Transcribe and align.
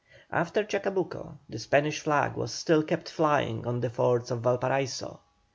After 0.31 0.63
Chacabuco 0.63 1.37
the 1.47 1.59
Spanish 1.59 1.99
flag 1.99 2.33
was 2.35 2.51
still 2.51 2.81
kept 2.81 3.07
flying 3.07 3.67
on 3.67 3.81
the 3.81 3.89
forts 3.91 4.31
of 4.31 4.39
Valparaiso. 4.41 5.19